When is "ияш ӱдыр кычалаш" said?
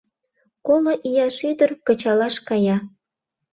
1.09-2.35